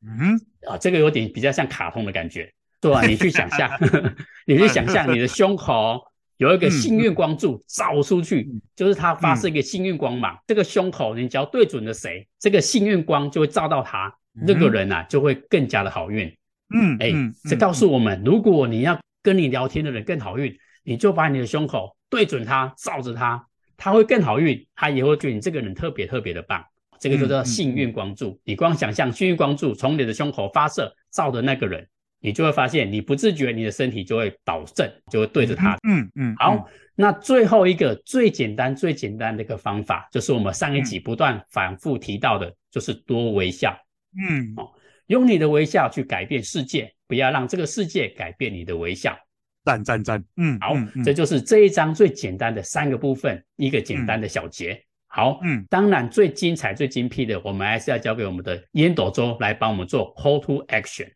[0.06, 2.48] 嗯，啊，这个有点比较像卡通的感觉。
[2.80, 3.68] 对啊，你去想象
[4.46, 6.00] 你去想象你的胸口
[6.36, 10.36] 有一个幸运光柱照出去，嗯、就是它发射一个幸运光芒。
[10.36, 16.26] 嗯、这个胸口你只要对准了谁，这个幸运光就会照到他，那、嗯、个人啊就会更加的好运。
[16.74, 17.14] 嗯，哎、欸，
[17.48, 23.46] 这告诉我们，如果你要跟你聊天的人更好运，你就把你的胸口对准他，照着他，
[23.76, 26.64] 他会更好运，他也会觉得你这个人特别特别的棒。
[26.98, 28.40] 这个就叫幸运光柱。
[28.44, 31.86] 你光想象幸运光柱从你的胸口发射，照的那个人，
[32.20, 35.76] 你就会发现，你不自觉你的身体就会导正，就会对着他。
[35.86, 43.76] 嗯嗯好，那最后一个最简单、最简单的一个方法，就是我们上一集不断反复提到的，就是多微笑。
[44.16, 44.54] 嗯。
[44.56, 44.72] 哦，
[45.06, 49.18] 用你的微笑去改变世界，不要让这个世界改变你的微笑。
[49.64, 50.24] 赞赞赞。
[50.36, 50.58] 嗯。
[50.60, 54.72] 好，嗯嗯、这就是这一章最简单的三个部分，一个简单的小结。
[54.72, 61.08] 嗯好，嗯，当然最精彩、最精辟的，我们还是要交给我们的烟斗周来帮我们做 call to action。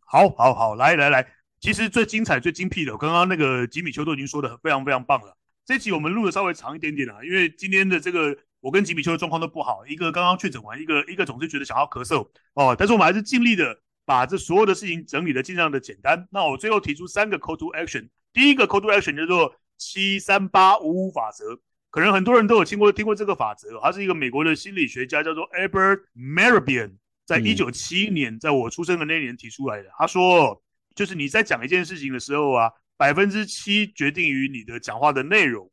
[0.00, 1.24] 好，好，好，来，来，来，
[1.60, 5.36] 其实最精彩、最精辟的，刚刚那个吉米丘都已经说的非常非常棒了。
[5.64, 16.26] 这期我们录的稍微长一点点啊，因为今天的这个我跟吉米丘的状况都不好，一个刚刚确诊完，一个一个总是觉得想要咳嗽哦，但是我们还是尽力的把这所有的事情整理的尽量的简单。
[16.30, 21.60] 那我最后提出三个 call to action，第一个 call to action 叫做七三八五五法则。
[21.90, 26.94] 可能很多人都有听过听过这个法则，它是一个美国的心理学家，叫做 Albert Mehrabian，
[27.26, 29.90] 在一九七一年，在我出生的那年提出来的。
[29.98, 30.62] 他说，
[30.94, 35.70] 就是你在讲一件事情的时候啊，百分之七决定于你的讲话的内容，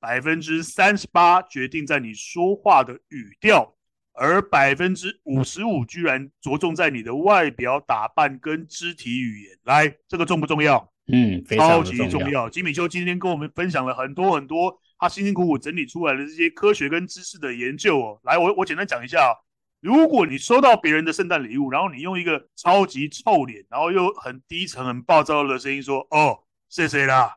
[0.00, 3.76] 百分之三十八决定在你说话的语调，
[4.14, 9.58] 而百分之五十五居然着重在你的外表打扮跟肢体语言。
[9.64, 10.90] 来，这个重不重要？
[11.12, 12.48] 嗯，非常重要，超级重要。
[12.48, 14.80] 吉米修今天跟我们分享了很多很多。
[14.98, 19.32] 他辛辛苦苦整理出来的这些科学跟知识的研究哦，来，我我简单讲一下哦。
[19.80, 27.34] 如果你收到别人的圣诞礼物，然后你用一个超级臭脸，然后又很低沉、很暴躁的声音说：“哦，谢谢啦。”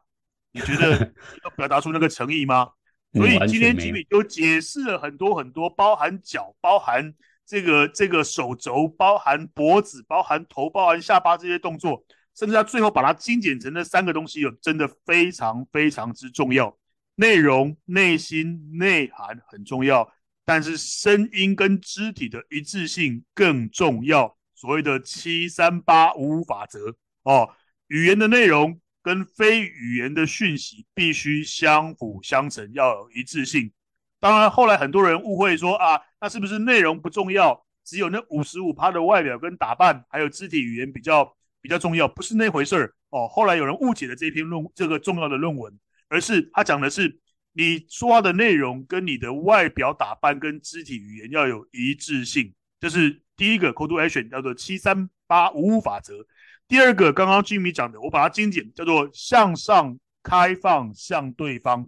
[0.53, 1.13] 你觉得
[1.43, 2.69] 要表达出那个诚意吗？
[3.13, 7.13] 所以今天吉米就解释了很多很多，包含脚、包含
[7.45, 12.03] 这个这个手肘、包含脖子、包含头、包含下巴这些动作，
[12.35, 16.75] 甚至他最后把它精简成那三个东西，有真的非常非常之重要。
[17.15, 20.11] 内容、内心、内涵很重要，
[20.43, 24.35] 但是声音跟肢体的一致性更重要。
[24.55, 27.49] 所谓的七三八五五法则哦，
[27.89, 33.71] 语言的内容跟非语言的讯息必须相辅相成，要有一致性。
[34.19, 42.07] 当然，后来很多人误会说啊，那是不是内容不重要，只有那五十五趴的外表跟打扮，还有肢体语言比较比较重要？
[42.07, 43.27] 不是那回事儿哦。
[43.27, 45.77] 后来有人误解了这篇论这个重要的论文。
[46.09, 47.19] 而是他讲的是，
[47.53, 56.23] 你说话的内容跟你的外表打扮跟肢体语言要有一致性，这是第一个 call to action，叫做七三八五五法则。
[56.67, 61.87] 第二个，刚刚 Jimmy 讲的，我把它精简，叫做向上开放向对方，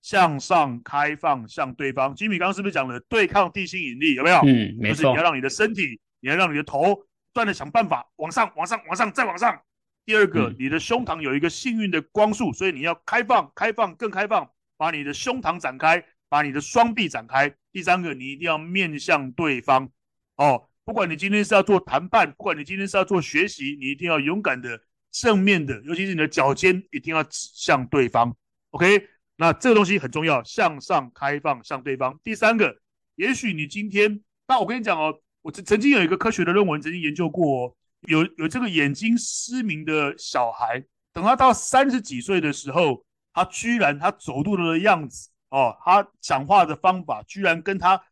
[0.00, 2.14] 向上开放向对方。
[2.16, 4.14] Jimmy 刚刚是不是讲了对抗地心引力？
[4.14, 4.38] 有没有？
[4.38, 4.94] 嗯，没错。
[4.94, 9.60] 就是你要让你的身体，你要让你的头不断的想办法往上，往上，往上，再往上。
[10.04, 17.54] 第二个，你的胸膛有一个幸运的光束，所以你要开放、开放、更开放，把你的胸膛展开，把你的双臂展开。
[17.70, 19.88] 第三个，你一定要面向对方
[20.36, 20.68] 哦。
[20.84, 28.34] 不管你今天是要做谈判，不管你今天是要做学习，你一定要勇敢的、正面的，尤其是你的脚尖一定要指向对方。
[28.70, 32.18] OK，那这个东西很重要，向上开放向对方。
[32.24, 32.76] 第三个，
[33.14, 37.76] 也许你今天，那我跟你讲哦，我曾曾经有一个科学的论文曾经研究过哦。
[38.08, 48.02] 有有这个眼睛失明的小孩，等他到三十几岁的时候，他居然他走路的样子哦，他讲话的方法居然跟他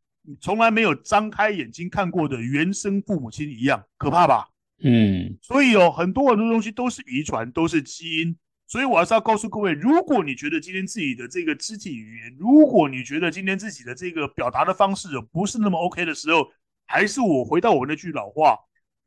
[0.40, 4.48] 从来没有张开眼睛看过的原生父母亲一样，可怕吧？
[4.82, 8.36] 嗯，所以有很多很多东西都是遗传，都是基因。
[8.66, 16.46] 所以我还是要告诉各位，如果你觉得今天自己的这个肢体语言，如果你觉得今天自己的这个表达的方式不是那么 OK 的时候，
[16.86, 18.56] 还是我回到我那句老话。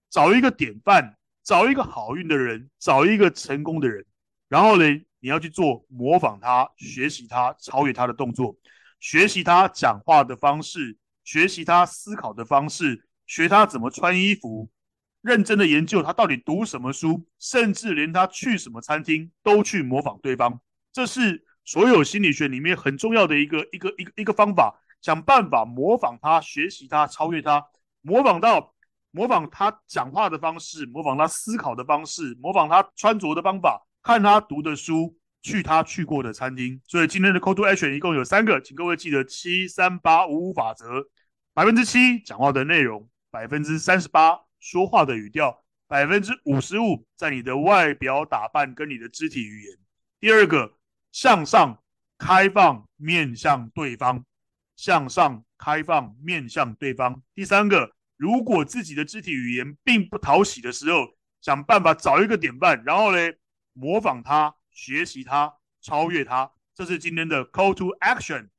[0.10, 4.06] 找一个典范，找一个好运的人，找一个成功的人，
[4.48, 4.84] 然后呢，
[5.20, 8.56] 你要去做模仿他，学习他，超越他的动作，
[9.00, 14.70] 学习他讲话的方式，学习他思考的方式，学他怎么穿衣服，
[15.22, 20.62] 认真的研究他到底读什么书，甚至连他去什么餐厅都去模仿对方。
[20.92, 27.66] 这是所有心理学里面很重要的一个一个一个一个方法，想办法模仿他，学习他，超越他，
[28.02, 28.72] 模仿到。
[29.16, 36.82] 模仿他讲话的方式，模仿他思考的方式，模仿他穿着的方法，看他读的书，去他去过的餐厅。
[36.88, 40.86] 所以今天的 Call to Action 一共有三个，请各位记得七三八五五法则：
[41.56, 49.78] 百分之七讲话的内容，百分之三十八说话的语调，百分之五十五在你的外表打扮跟你的肢体语言。
[50.20, 50.74] 第二个，
[51.12, 51.84] 向上
[52.18, 54.26] 开放面向对方，
[54.76, 57.22] 向上开放面向对方。
[57.36, 63.32] 第三个，如果自己的肢体语言并不讨喜的时候，想办法找一个典范，然后呢，
[63.74, 66.52] 模仿他，学习他，超越他。
[66.74, 68.50] 这是今天的 Call to Action。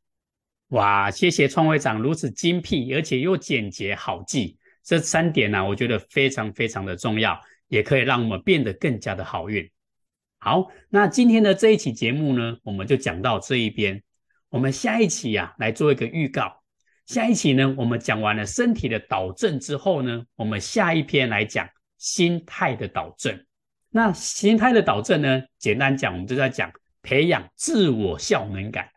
[0.69, 4.57] 哇，谢谢创会长如此精辟而且又简洁好记。
[4.83, 9.71] 这三点呢、我觉得非常非常的重要，也可以让我们变得更加的好运。
[10.39, 14.03] 好，那今天的这一期节目呢，我们就讲到这一边。
[14.51, 16.62] 我们下一期呀、啊，来做一个预告。
[17.07, 23.45] 下一期呢，我们讲完了身体的导正之后呢，我们下一篇来讲心态的导正。
[23.91, 28.89] 那心态的导正呢，简单讲，我们就在讲培养自我效能感。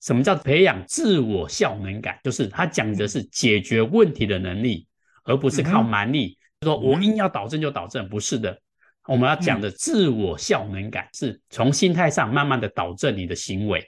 [0.00, 2.18] 什么叫培养自我效能感？
[2.24, 4.86] 就是他讲的是解决问题的能力。
[5.22, 8.58] 而不是靠蛮力，嗯、说我硬要导正就导正，不是的。
[9.06, 13.86] 我们要讲的自我效能感，是从心态上慢慢的导正你的行为。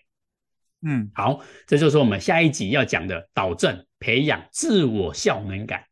[0.82, 5.84] 嗯，好，这就是我们下一集要讲的导正，培养自我效能感。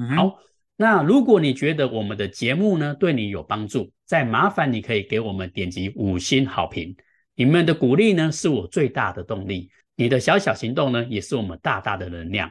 [0.00, 0.38] 嗯，好，
[0.76, 6.96] 那如果你觉得我们的节目呢对你有帮助，再麻烦你可以给我们点击五星好评，
[7.38, 12.50] 你们的鼓励呢是我最大的动力，你的小小行动呢也是我们大大的能量。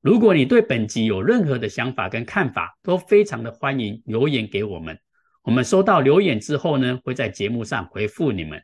[0.00, 4.98] 如果你对本集有任何的想法跟看法，都非常的欢迎留言给我们。
[5.42, 8.62] 我们收到留言之后呢，会在节目上回复你们。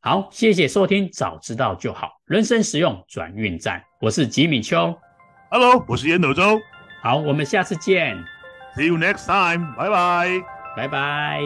[0.00, 3.82] 好，谢谢收听，早知道就好，人生实用转运站。
[4.02, 4.94] 我是吉米秋
[5.50, 6.60] ，Hello，我是烟斗周。
[7.02, 8.14] 好，我们下次见
[8.76, 10.28] ，See you next time，拜拜，
[10.76, 11.40] 拜拜。